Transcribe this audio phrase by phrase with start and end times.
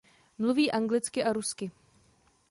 [0.37, 1.71] Mluví anglicky a rusky.